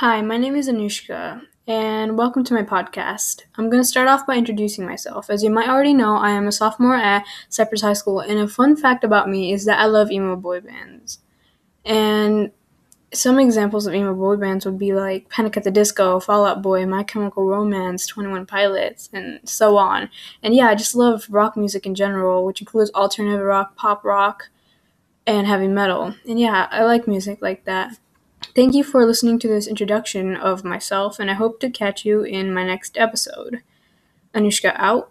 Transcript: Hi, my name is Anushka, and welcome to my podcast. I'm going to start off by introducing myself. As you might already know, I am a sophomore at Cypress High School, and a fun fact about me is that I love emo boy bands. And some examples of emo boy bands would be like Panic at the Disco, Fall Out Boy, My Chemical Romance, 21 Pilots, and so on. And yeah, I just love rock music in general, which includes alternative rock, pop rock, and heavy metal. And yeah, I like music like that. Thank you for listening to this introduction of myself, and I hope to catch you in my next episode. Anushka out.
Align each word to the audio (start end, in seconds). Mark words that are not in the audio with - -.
Hi, 0.00 0.20
my 0.20 0.36
name 0.36 0.56
is 0.56 0.68
Anushka, 0.68 1.40
and 1.66 2.18
welcome 2.18 2.44
to 2.44 2.52
my 2.52 2.62
podcast. 2.62 3.44
I'm 3.56 3.70
going 3.70 3.82
to 3.82 3.88
start 3.88 4.08
off 4.08 4.26
by 4.26 4.36
introducing 4.36 4.84
myself. 4.84 5.30
As 5.30 5.42
you 5.42 5.48
might 5.48 5.70
already 5.70 5.94
know, 5.94 6.16
I 6.16 6.32
am 6.32 6.46
a 6.46 6.52
sophomore 6.52 6.96
at 6.96 7.24
Cypress 7.48 7.80
High 7.80 7.94
School, 7.94 8.20
and 8.20 8.38
a 8.38 8.46
fun 8.46 8.76
fact 8.76 9.04
about 9.04 9.30
me 9.30 9.54
is 9.54 9.64
that 9.64 9.80
I 9.80 9.86
love 9.86 10.10
emo 10.10 10.36
boy 10.36 10.60
bands. 10.60 11.20
And 11.82 12.50
some 13.14 13.38
examples 13.38 13.86
of 13.86 13.94
emo 13.94 14.12
boy 14.12 14.36
bands 14.36 14.66
would 14.66 14.78
be 14.78 14.92
like 14.92 15.30
Panic 15.30 15.56
at 15.56 15.64
the 15.64 15.70
Disco, 15.70 16.20
Fall 16.20 16.44
Out 16.44 16.60
Boy, 16.60 16.84
My 16.84 17.02
Chemical 17.02 17.46
Romance, 17.46 18.06
21 18.06 18.44
Pilots, 18.44 19.08
and 19.14 19.40
so 19.48 19.78
on. 19.78 20.10
And 20.42 20.54
yeah, 20.54 20.66
I 20.66 20.74
just 20.74 20.94
love 20.94 21.26
rock 21.30 21.56
music 21.56 21.86
in 21.86 21.94
general, 21.94 22.44
which 22.44 22.60
includes 22.60 22.90
alternative 22.90 23.40
rock, 23.40 23.76
pop 23.76 24.04
rock, 24.04 24.50
and 25.26 25.46
heavy 25.46 25.68
metal. 25.68 26.14
And 26.28 26.38
yeah, 26.38 26.68
I 26.70 26.84
like 26.84 27.08
music 27.08 27.40
like 27.40 27.64
that. 27.64 27.96
Thank 28.54 28.74
you 28.74 28.82
for 28.82 29.04
listening 29.06 29.38
to 29.40 29.48
this 29.48 29.66
introduction 29.66 30.34
of 30.36 30.64
myself, 30.64 31.18
and 31.18 31.30
I 31.30 31.34
hope 31.34 31.60
to 31.60 31.70
catch 31.70 32.04
you 32.04 32.22
in 32.22 32.52
my 32.54 32.64
next 32.64 32.96
episode. 32.96 33.62
Anushka 34.34 34.74
out. 34.76 35.10